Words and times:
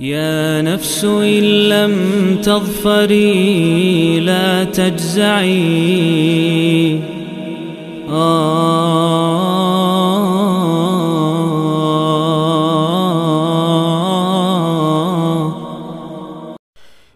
يا 0.00 0.64
نفس 0.64 1.04
إن 1.04 1.68
لم 1.68 1.94
تظفري 2.42 4.20
لا 4.20 4.64
تجزعي 4.64 5.62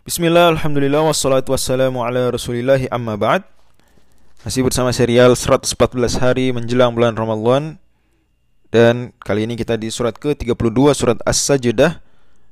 Bismillah, 0.07 0.49
Alhamdulillah, 0.55 1.03
wassalatu 1.05 1.53
wassalamu 1.53 2.01
ala 2.05 2.33
rasulillahi 2.33 2.89
amma 2.89 3.17
ba'd 3.19 3.43
Masih 4.45 4.65
bersama 4.65 4.93
serial 4.95 5.35
114 5.35 5.75
hari 6.21 6.53
menjelang 6.53 6.93
bulan 6.93 7.17
Ramadan 7.17 7.77
Dan 8.69 9.17
kali 9.21 9.45
ini 9.45 9.57
kita 9.57 9.81
di 9.81 9.89
surat 9.93 10.17
ke-32 10.17 10.79
surat 10.97 11.19
As-Sajdah 11.27 12.07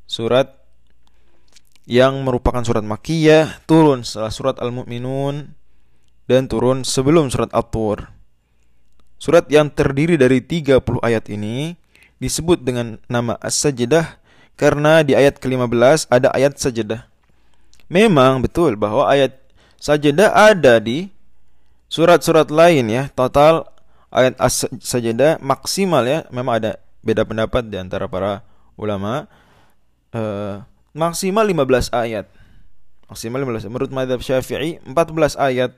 Surat 0.09 0.57
yang 1.85 2.25
merupakan 2.25 2.65
surat 2.65 2.81
Makkiyah 2.81 3.61
Turun 3.69 4.01
setelah 4.01 4.33
surat 4.33 4.57
Al-Mu'minun 4.57 5.53
Dan 6.25 6.49
turun 6.49 6.81
sebelum 6.81 7.29
surat 7.29 7.53
At-Tur 7.53 8.09
Surat 9.21 9.45
yang 9.53 9.69
terdiri 9.69 10.17
dari 10.17 10.41
30 10.41 10.81
ayat 11.05 11.29
ini 11.29 11.77
Disebut 12.17 12.65
dengan 12.65 12.97
nama 13.05 13.37
As-Sajdah 13.37 14.17
Karena 14.57 15.05
di 15.05 15.13
ayat 15.13 15.37
ke-15 15.37 16.09
ada 16.09 16.33
ayat 16.33 16.57
sajadah 16.57 17.05
Memang 17.89 18.45
betul 18.45 18.77
bahwa 18.77 19.09
ayat 19.09 19.33
sajadah 19.81 20.29
ada 20.29 20.77
di 20.77 21.09
surat-surat 21.89 22.53
lain 22.53 22.85
ya. 22.85 23.03
Total 23.17 23.65
ayat 24.13 24.37
sajadah 24.77 25.41
maksimal 25.41 26.05
ya. 26.05 26.29
Memang 26.29 26.61
ada 26.61 26.71
beda 27.01 27.25
pendapat 27.25 27.65
di 27.65 27.81
antara 27.81 28.05
para 28.05 28.45
ulama. 28.77 29.25
Uh, 30.09 30.65
maksimal 30.95 31.45
15 31.45 31.93
ayat. 31.93 32.25
Maksimal 33.09 33.41
15. 33.45 33.69
Menurut 33.69 33.91
madhab 33.93 34.21
Syafi'i 34.21 34.81
14 34.85 35.37
ayat. 35.37 35.71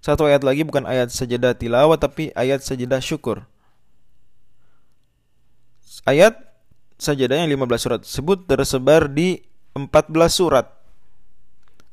Satu 0.00 0.24
ayat 0.24 0.40
lagi 0.40 0.64
bukan 0.64 0.88
ayat 0.88 1.12
sajadah 1.12 1.52
tilawah 1.52 2.00
tapi 2.00 2.32
ayat 2.32 2.64
sajadah 2.64 3.04
syukur. 3.04 3.44
Ayat 6.08 6.40
sajadah 6.96 7.44
yang 7.44 7.52
15 7.52 7.84
surat 7.84 8.00
tersebut 8.00 8.48
tersebar 8.48 9.12
di 9.12 9.44
14 9.76 10.08
surat 10.32 10.80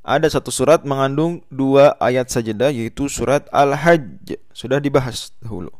ada 0.07 0.23
satu 0.31 0.55
surat 0.55 0.87
mengandung 0.87 1.43
dua 1.51 1.99
ayat 1.99 2.31
sajadah 2.31 2.71
yaitu 2.71 3.11
surat 3.11 3.43
Al-Hajj. 3.51 4.39
Sudah 4.55 4.79
dibahas 4.79 5.35
dahulu. 5.43 5.75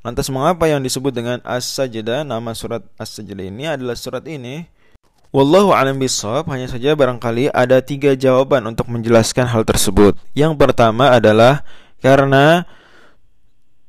Lantas 0.00 0.32
mengapa 0.32 0.64
yang 0.64 0.80
disebut 0.80 1.12
dengan 1.12 1.44
As-Sajdah 1.44 2.24
nama 2.24 2.56
surat 2.56 2.80
As-Sajdah 2.96 3.44
ini 3.44 3.68
adalah 3.68 3.92
surat 3.92 4.24
ini? 4.24 4.64
Wallahu 5.30 5.70
a'lam 5.70 6.02
bishawab, 6.02 6.50
hanya 6.50 6.66
saja 6.66 6.98
barangkali 6.98 7.54
ada 7.54 7.78
tiga 7.78 8.18
jawaban 8.18 8.66
untuk 8.66 8.90
menjelaskan 8.90 9.46
hal 9.46 9.62
tersebut. 9.62 10.18
Yang 10.34 10.58
pertama 10.58 11.14
adalah 11.14 11.62
karena 12.02 12.66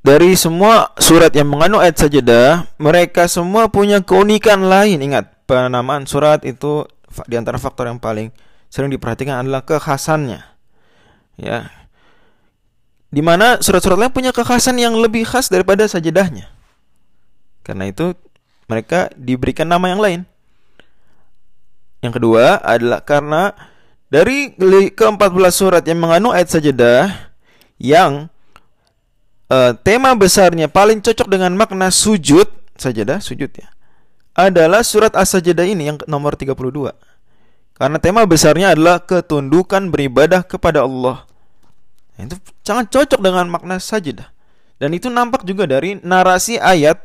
dari 0.05 0.37
semua 0.37 0.93
surat 1.01 1.33
yang 1.33 1.49
mengandung 1.49 1.81
ayat 1.81 1.97
sajadah, 1.97 2.69
mereka 2.77 3.25
semua 3.25 3.73
punya 3.73 4.05
keunikan 4.05 4.69
lain. 4.69 5.01
Ingat, 5.01 5.45
penamaan 5.49 6.05
surat 6.05 6.45
itu 6.45 6.85
di 7.25 7.35
antara 7.37 7.57
faktor 7.57 7.89
yang 7.89 7.97
paling 7.97 8.29
sering 8.69 8.93
diperhatikan 8.93 9.41
adalah 9.41 9.65
kekhasannya. 9.65 10.45
Ya. 11.41 11.73
Di 13.11 13.19
mana 13.25 13.57
surat-surat 13.59 13.97
lain 13.97 14.13
punya 14.13 14.29
kekhasan 14.29 14.77
yang 14.77 14.93
lebih 14.93 15.25
khas 15.25 15.49
daripada 15.49 15.89
sajadahnya. 15.89 16.47
Karena 17.65 17.89
itu 17.89 18.13
mereka 18.71 19.09
diberikan 19.17 19.67
nama 19.67 19.89
yang 19.89 19.99
lain. 19.99 20.21
Yang 22.01 22.13
kedua 22.17 22.59
adalah 22.65 23.05
karena 23.05 23.53
dari 24.09 24.51
ke-14 24.91 25.53
surat 25.53 25.83
yang 25.85 26.01
mengandung 26.01 26.33
ayat 26.33 26.49
sajadah 26.51 27.31
yang 27.77 28.27
uh, 29.47 29.71
tema 29.85 30.17
besarnya 30.17 30.67
paling 30.67 30.99
cocok 30.99 31.29
dengan 31.29 31.53
makna 31.55 31.93
sujud 31.93 32.49
sajadah 32.75 33.21
sujud 33.21 33.49
ya 33.53 33.69
adalah 34.35 34.81
surat 34.81 35.13
as-sajadah 35.13 35.63
ini 35.63 35.93
yang 35.93 35.97
nomor 36.09 36.33
32 36.33 36.57
karena 37.81 37.97
tema 37.97 38.21
besarnya 38.29 38.77
adalah 38.77 39.01
ketundukan 39.01 39.89
beribadah 39.89 40.45
kepada 40.45 40.85
Allah. 40.85 41.25
Nah, 42.13 42.29
itu 42.29 42.37
sangat 42.61 42.93
cocok 42.93 43.17
dengan 43.17 43.49
makna 43.49 43.81
sajadah. 43.81 44.29
Dan 44.77 44.93
itu 44.93 45.09
nampak 45.09 45.41
juga 45.49 45.65
dari 45.65 45.97
narasi 45.97 46.61
ayat 46.61 47.01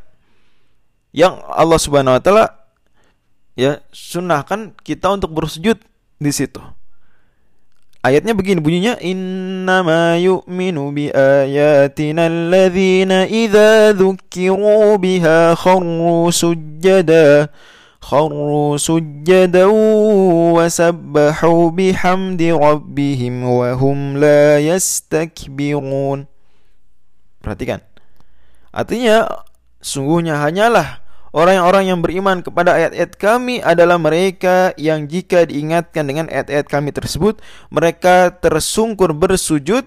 yang 1.16 1.40
Allah 1.48 1.80
Subhanahu 1.80 2.20
wa 2.20 2.20
taala 2.20 2.44
ya 3.56 3.80
sunahkan 3.90 4.76
kita 4.84 5.10
untuk 5.10 5.32
bersujud 5.32 5.80
di 6.20 6.30
situ. 6.30 6.60
Ayatnya 8.06 8.38
begini 8.38 8.62
bunyinya 8.62 8.94
innama 9.02 10.14
yu'minu 10.14 10.94
bi 10.94 11.10
ayatina 11.10 12.30
alladhina 12.30 13.26
idza 13.26 13.90
dhukiru 13.98 14.94
biha 14.94 15.58
kharru 15.58 16.30
sujjada 16.30 17.50
kharru 17.98 18.78
sujjada 18.78 19.66
wa 19.66 20.62
sabbahu 20.70 21.74
bihamdi 21.74 22.54
rabbihim 22.54 23.42
wa 23.42 23.74
hum 23.74 24.22
la 24.22 24.62
yastakbirun. 24.62 26.30
Perhatikan. 27.42 27.82
Artinya 28.70 29.26
sungguhnya 29.82 30.38
hanyalah 30.38 31.02
Orang-orang 31.36 31.92
yang 31.92 32.00
beriman 32.00 32.40
kepada 32.40 32.80
ayat-ayat 32.80 33.12
kami 33.20 33.60
adalah 33.60 34.00
mereka 34.00 34.72
yang 34.80 35.04
jika 35.04 35.44
diingatkan 35.44 36.08
dengan 36.08 36.32
ayat-ayat 36.32 36.64
kami 36.64 36.96
tersebut, 36.96 37.44
mereka 37.68 38.32
tersungkur 38.32 39.12
bersujud 39.12 39.84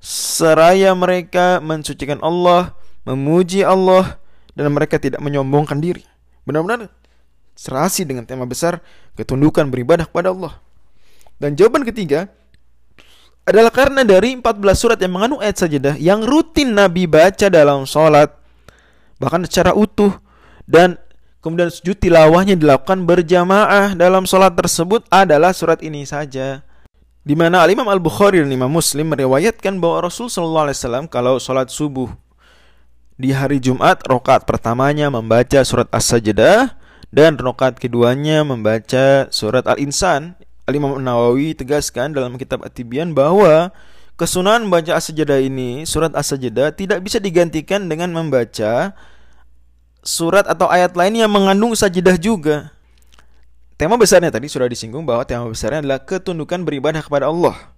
seraya 0.00 0.96
mereka 0.96 1.60
mensucikan 1.60 2.16
Allah, 2.24 2.72
memuji 3.04 3.60
Allah, 3.60 4.16
dan 4.56 4.72
mereka 4.72 4.96
tidak 4.96 5.20
menyombongkan 5.20 5.84
diri. 5.84 6.00
Benar-benar 6.48 6.88
serasi 7.52 8.08
dengan 8.08 8.24
tema 8.24 8.48
besar 8.48 8.80
ketundukan 9.20 9.68
beribadah 9.68 10.08
kepada 10.08 10.32
Allah. 10.32 10.64
Dan 11.36 11.60
jawaban 11.60 11.84
ketiga 11.84 12.32
adalah 13.44 13.68
karena 13.68 14.00
dari 14.00 14.32
14 14.32 14.64
surat 14.72 14.96
yang 14.96 15.12
mengandung 15.12 15.44
ayat 15.44 15.60
sajadah 15.60 16.00
yang 16.00 16.24
rutin 16.24 16.72
Nabi 16.72 17.04
baca 17.04 17.52
dalam 17.52 17.84
sholat 17.84 18.32
bahkan 19.20 19.44
secara 19.44 19.76
utuh 19.76 20.23
dan 20.64 20.96
kemudian 21.44 21.68
sujud 21.68 21.96
tilawahnya 22.00 22.56
dilakukan 22.56 23.04
berjamaah 23.04 23.92
dalam 23.96 24.24
sholat 24.24 24.56
tersebut 24.56 25.04
adalah 25.12 25.52
surat 25.52 25.80
ini 25.84 26.08
saja 26.08 26.64
di 27.24 27.32
mana 27.32 27.64
Al 27.64 27.72
Imam 27.72 27.88
Al 27.88 28.04
Bukhari 28.04 28.44
dan 28.44 28.52
Imam 28.52 28.68
Muslim 28.68 29.12
meriwayatkan 29.12 29.80
bahwa 29.80 30.04
Rasul 30.04 30.28
Shallallahu 30.28 30.68
Alaihi 30.68 30.78
Wasallam 30.80 31.04
kalau 31.08 31.40
sholat 31.40 31.72
subuh 31.72 32.12
di 33.14 33.32
hari 33.32 33.62
Jumat 33.62 34.02
rokaat 34.04 34.44
pertamanya 34.44 35.06
membaca 35.08 35.62
surat 35.62 35.86
As-Sajdah 35.94 36.74
dan 37.14 37.38
rokat 37.38 37.78
keduanya 37.78 38.42
membaca 38.42 39.30
surat 39.30 39.62
Al-Insan. 39.70 40.34
Al-Imam 40.66 40.96
Nawawi 40.98 41.54
tegaskan 41.54 42.16
dalam 42.16 42.34
kitab 42.40 42.64
At-Tibyan 42.66 43.12
bahwa 43.12 43.70
kesunahan 44.16 44.64
membaca 44.66 44.96
as-sajadah 44.96 45.38
ini, 45.44 45.84
surat 45.84 46.10
as-sajadah 46.16 46.72
tidak 46.72 47.04
bisa 47.04 47.20
digantikan 47.20 47.86
dengan 47.86 48.10
membaca 48.16 48.96
surat 50.04 50.44
atau 50.44 50.68
ayat 50.68 50.92
lain 50.94 51.24
yang 51.24 51.32
mengandung 51.32 51.72
sajadah 51.72 52.20
juga. 52.20 52.70
Tema 53.74 53.98
besarnya 53.98 54.30
tadi 54.30 54.46
sudah 54.46 54.70
disinggung 54.70 55.02
bahwa 55.02 55.26
tema 55.26 55.50
besarnya 55.50 55.82
adalah 55.82 55.98
ketundukan 56.04 56.62
beribadah 56.62 57.02
kepada 57.02 57.26
Allah. 57.26 57.74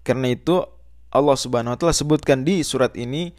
Karena 0.00 0.32
itu 0.32 0.64
Allah 1.12 1.36
Subhanahu 1.36 1.74
wa 1.74 1.78
taala 1.78 1.92
sebutkan 1.92 2.46
di 2.46 2.64
surat 2.64 2.96
ini 2.96 3.36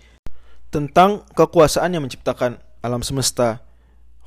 tentang 0.70 1.26
kekuasaan 1.34 1.98
yang 1.98 2.06
menciptakan 2.06 2.62
alam 2.86 3.02
semesta, 3.02 3.66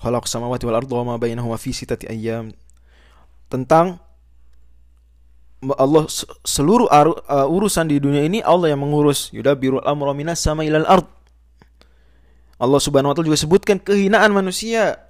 khalaq 0.02 0.26
samawati 0.26 0.66
wal 0.66 0.82
arda 0.82 0.94
wa 0.98 1.14
ma 1.14 1.16
bainahuma 1.22 1.54
fi 1.54 1.70
sitati 1.70 2.10
ayyam 2.10 2.50
tentang 3.46 4.02
Allah 5.62 6.10
seluruh 6.42 6.90
uh, 6.90 7.46
urusan 7.46 7.86
di 7.86 8.02
dunia 8.02 8.26
ini 8.26 8.42
Allah 8.42 8.74
yang 8.74 8.82
mengurus 8.82 9.30
yudabbirul 9.30 9.86
amra 9.86 10.10
minas 10.10 10.42
sama 10.42 10.66
ilal 10.66 10.82
ard 10.90 11.06
Allah 12.62 12.78
Subhanahu 12.78 13.10
wa 13.10 13.14
taala 13.18 13.26
juga 13.26 13.40
sebutkan 13.42 13.82
kehinaan 13.82 14.30
manusia 14.30 15.02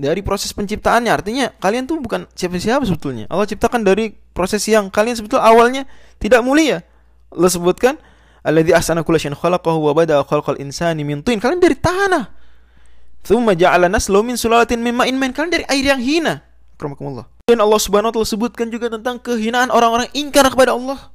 dari 0.00 0.24
proses 0.24 0.56
penciptaannya 0.56 1.12
artinya 1.12 1.52
kalian 1.60 1.84
tuh 1.84 2.00
bukan 2.00 2.24
siapa-siapa 2.32 2.88
sebetulnya 2.88 3.28
Allah 3.28 3.44
ciptakan 3.44 3.84
dari 3.84 4.16
proses 4.32 4.64
yang 4.64 4.88
kalian 4.88 5.12
sebetulnya 5.12 5.44
awalnya 5.44 5.82
tidak 6.16 6.40
mulia 6.40 6.80
Allah 7.28 7.52
sebutkan 7.52 8.00
alladzi 8.40 8.72
ahsana 8.72 9.04
kulla 9.04 9.20
syai'in 9.20 9.36
khalaqahu 9.36 9.76
wa 9.76 9.92
bada'a 9.92 10.24
kalian 10.24 11.60
dari 11.60 11.76
tanah 11.76 12.40
Thumma 13.20 13.52
ja'ala 13.52 13.92
naslu 13.92 14.24
min 14.24 14.36
sulalatin 14.40 14.80
main. 14.80 15.12
Kalian 15.32 15.52
dari 15.52 15.64
air 15.68 15.84
yang 15.84 16.00
hina. 16.00 16.40
Akramakumullah. 16.76 17.28
Dan 17.44 17.60
Allah 17.60 17.80
Subhanahu 17.80 18.10
wa 18.12 18.14
taala 18.16 18.28
sebutkan 18.28 18.72
juga 18.72 18.88
tentang 18.88 19.20
kehinaan 19.20 19.68
orang-orang 19.68 20.08
ingkar 20.16 20.48
kepada 20.48 20.72
Allah. 20.72 21.12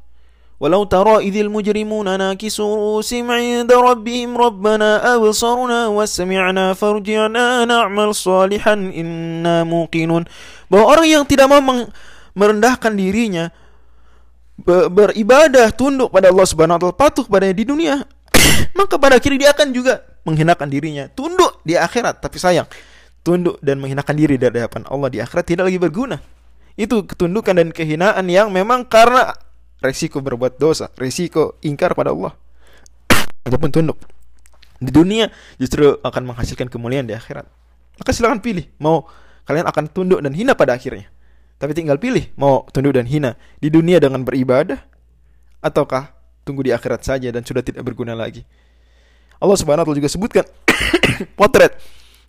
Tara 0.56 1.20
idzil 1.20 1.52
mujrimuna 1.52 2.16
nakisu 2.16 2.64
rusim 2.64 3.28
'inda 3.28 3.76
rabbihim 3.76 4.40
rabbana 4.40 5.04
absarna 5.04 5.92
wa 5.92 6.08
sami'na 6.08 6.72
farji'na 6.72 7.68
na'mal 7.68 8.16
salihan 8.16 8.88
inna 8.88 9.68
muqinun. 9.68 10.24
Bahwa 10.72 10.86
orang 10.96 11.08
yang 11.12 11.24
tidak 11.28 11.52
mau 11.52 11.60
merendahkan 12.36 12.96
dirinya 12.96 13.52
beribadah 14.64 15.76
tunduk 15.76 16.12
pada 16.12 16.32
Allah 16.32 16.48
Subhanahu 16.48 16.80
wa 16.80 16.82
taala 16.88 16.96
patuh 16.96 17.26
padanya 17.28 17.56
di 17.60 17.68
dunia 17.68 18.08
maka 18.80 18.96
pada 18.96 19.20
akhirnya 19.20 19.48
dia 19.48 19.52
akan 19.52 19.68
juga 19.76 20.00
menghinakan 20.24 20.68
dirinya 20.72 21.12
tunduk 21.12 21.60
di 21.68 21.76
akhirat 21.76 22.24
tapi 22.24 22.40
sayang 22.40 22.64
tunduk 23.20 23.60
dan 23.60 23.84
menghinakan 23.84 24.16
diri 24.16 24.40
dari 24.40 24.64
hadapan 24.64 24.88
Allah 24.88 25.12
di 25.12 25.20
akhirat 25.20 25.44
tidak 25.44 25.68
lagi 25.68 25.80
berguna 25.80 26.24
itu 26.80 27.04
ketundukan 27.04 27.52
dan 27.52 27.70
kehinaan 27.76 28.32
yang 28.32 28.48
memang 28.48 28.88
karena 28.88 29.36
resiko 29.84 30.24
berbuat 30.24 30.60
dosa, 30.60 30.92
resiko 30.96 31.60
ingkar 31.64 31.96
pada 31.96 32.12
Allah 32.12 32.34
ataupun 33.46 33.70
tunduk. 33.72 33.98
Di 34.82 34.92
dunia 34.92 35.32
justru 35.56 35.96
akan 36.04 36.36
menghasilkan 36.36 36.68
kemuliaan 36.68 37.08
di 37.08 37.16
akhirat. 37.16 37.48
Maka 37.96 38.12
silakan 38.12 38.44
pilih 38.44 38.68
mau 38.82 39.08
kalian 39.48 39.66
akan 39.70 39.88
tunduk 39.88 40.20
dan 40.20 40.36
hina 40.36 40.58
pada 40.58 40.76
akhirnya. 40.76 41.08
Tapi 41.56 41.72
tinggal 41.72 41.96
pilih 41.96 42.28
mau 42.36 42.68
tunduk 42.76 42.92
dan 43.00 43.08
hina 43.08 43.40
di 43.64 43.72
dunia 43.72 44.04
dengan 44.04 44.28
beribadah 44.28 44.84
ataukah 45.64 46.12
tunggu 46.44 46.68
di 46.68 46.76
akhirat 46.76 47.02
saja 47.08 47.32
dan 47.32 47.48
sudah 47.48 47.64
tidak 47.64 47.88
berguna 47.88 48.12
lagi. 48.12 48.44
Allah 49.40 49.56
Subhanahu 49.56 49.88
wa 49.88 49.88
taala 49.88 50.00
juga 50.04 50.12
sebutkan 50.12 50.46
potret 51.40 51.80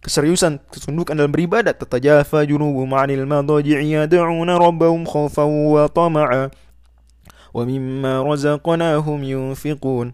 keseriusan 0.06 0.62
ketundukan 0.70 1.19
dalam 1.19 1.34
beribadah 1.34 1.75
tatajafa 1.75 2.46
junubuhum 2.46 2.94
'anil 2.94 3.26
madaji'i 3.26 3.99
yad'una 3.99 4.54
rabbahum 4.54 5.02
khaufan 5.02 5.50
wa 5.50 5.90
tama'a 5.90 6.54
wa 7.56 7.64
mimma 7.64 8.20
razaqnahum 8.20 9.25
yunfiqun. 9.25 10.12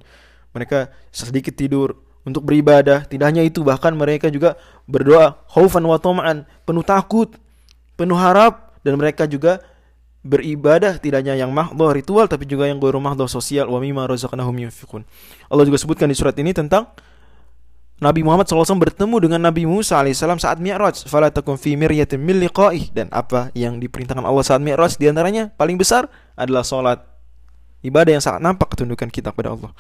Mereka 0.55 0.95
sedikit 1.11 1.59
tidur 1.59 1.99
untuk 2.23 2.47
beribadah. 2.47 3.03
Tidak 3.03 3.27
hanya 3.27 3.43
itu, 3.43 3.67
bahkan 3.67 3.91
mereka 3.99 4.31
juga 4.31 4.55
berdoa 4.87 5.43
khaufan 5.51 5.83
wa 5.83 5.99
penuh 6.63 6.85
takut, 6.87 7.35
penuh 7.99 8.15
harap 8.15 8.79
dan 8.87 8.95
mereka 8.95 9.27
juga 9.27 9.59
beribadah 10.23 11.03
tidak 11.03 11.27
hanya 11.27 11.35
yang 11.35 11.51
mahdhah 11.51 11.99
ritual 11.99 12.31
tapi 12.31 12.47
juga 12.47 12.71
yang 12.71 12.79
ghairu 12.79 13.03
mahdhah 13.03 13.27
sosial 13.27 13.67
wa 13.67 13.83
mimma 13.83 14.07
razaqnahum 14.07 14.55
yunfiqun. 14.71 15.03
Allah 15.51 15.67
juga 15.67 15.83
sebutkan 15.83 16.07
di 16.07 16.15
surat 16.15 16.39
ini 16.39 16.55
tentang 16.55 16.87
Nabi 18.03 18.27
Muhammad 18.27 18.51
SAW 18.51 18.83
bertemu 18.83 19.31
dengan 19.31 19.47
Nabi 19.47 19.63
Musa 19.63 20.03
AS 20.03 20.19
saat 20.19 20.59
Mi'raj. 20.59 21.07
Fala 21.07 21.31
takum 21.31 21.55
fi 21.55 21.79
miryatin 21.79 22.19
min. 22.19 22.43
Dan 22.91 23.07
apa 23.15 23.55
yang 23.55 23.79
diperintahkan 23.79 24.27
Allah 24.27 24.43
saat 24.43 24.59
Mi'raj 24.59 24.99
di 24.99 25.07
antaranya 25.07 25.55
paling 25.55 25.79
besar 25.79 26.11
adalah 26.35 26.67
salat 26.67 27.12
ibadah 27.83 28.19
yang 28.19 28.25
sangat 28.25 28.41
nampak 28.41 28.73
ketundukan 28.75 29.11
kita 29.11 29.35
kepada 29.35 29.55
Allah. 29.55 29.71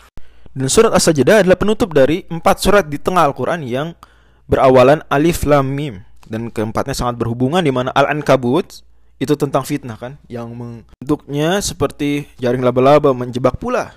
Dan 0.52 0.68
surat 0.68 0.92
As-Sajdah 0.92 1.46
adalah 1.46 1.56
penutup 1.56 1.96
dari 1.96 2.28
empat 2.28 2.60
surat 2.60 2.84
di 2.84 3.00
tengah 3.00 3.24
Al-Quran 3.24 3.64
yang 3.64 3.96
berawalan 4.44 5.00
alif 5.08 5.48
lam 5.48 5.64
mim 5.72 6.04
dan 6.28 6.52
keempatnya 6.52 6.92
sangat 6.92 7.16
berhubungan 7.16 7.64
di 7.64 7.72
mana 7.72 7.88
Al-Ankabut 7.96 8.84
itu 9.16 9.34
tentang 9.38 9.62
fitnah 9.62 9.96
kan 9.96 10.18
yang 10.26 10.52
bentuknya 10.98 11.62
seperti 11.62 12.28
jaring 12.36 12.60
laba-laba 12.60 13.14
menjebak 13.14 13.56
pula. 13.56 13.96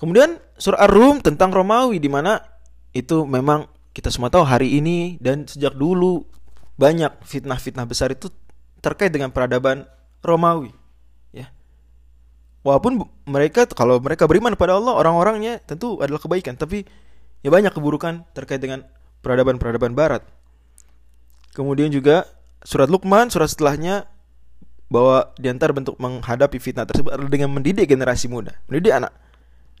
Kemudian 0.00 0.42
surah 0.58 0.82
Ar-Rum 0.88 1.22
tentang 1.22 1.54
Romawi 1.54 2.02
di 2.02 2.10
mana 2.10 2.42
itu 2.90 3.22
memang 3.22 3.70
kita 3.94 4.10
semua 4.10 4.32
tahu 4.32 4.42
hari 4.42 4.80
ini 4.80 5.20
dan 5.20 5.46
sejak 5.46 5.76
dulu 5.76 6.24
banyak 6.80 7.12
fitnah-fitnah 7.22 7.86
besar 7.86 8.10
itu 8.10 8.32
terkait 8.82 9.14
dengan 9.14 9.30
peradaban 9.30 9.86
Romawi. 10.24 10.81
Walaupun 12.62 13.02
mereka 13.26 13.66
kalau 13.66 13.98
mereka 13.98 14.30
beriman 14.30 14.54
pada 14.54 14.78
Allah, 14.78 14.94
orang-orangnya 14.94 15.58
tentu 15.66 15.98
adalah 15.98 16.22
kebaikan, 16.22 16.54
tapi 16.54 16.86
ya 17.42 17.50
banyak 17.50 17.74
keburukan 17.74 18.22
terkait 18.34 18.62
dengan 18.62 18.86
peradaban-peradaban 19.22 19.98
barat. 19.98 20.22
Kemudian 21.52 21.90
juga 21.90 22.24
surat 22.62 22.86
Luqman, 22.86 23.28
surat 23.34 23.50
setelahnya 23.50 24.06
bahwa 24.92 25.32
di 25.40 25.48
antara 25.50 25.74
bentuk 25.74 25.98
menghadapi 25.98 26.62
fitnah 26.62 26.86
tersebut 26.86 27.10
adalah 27.10 27.32
dengan 27.32 27.50
mendidik 27.50 27.88
generasi 27.88 28.30
muda, 28.30 28.54
mendidik 28.70 28.94
anak. 28.94 29.12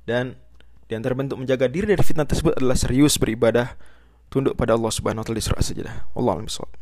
Dan 0.02 0.34
di 0.90 0.98
antara 0.98 1.14
bentuk 1.14 1.38
menjaga 1.38 1.70
diri 1.70 1.86
dari 1.86 2.02
fitnah 2.02 2.26
tersebut 2.26 2.58
adalah 2.58 2.74
serius 2.74 3.14
beribadah 3.16 3.78
tunduk 4.32 4.56
pada 4.56 4.74
Allah 4.74 4.90
Subhanahu 4.90 5.22
wa 5.22 5.26
taala 5.28 5.38
di 5.38 5.44
surah 5.44 5.62
Sajdah. 5.62 5.94
Wallahu 6.16 6.42
a'lam 6.42 6.72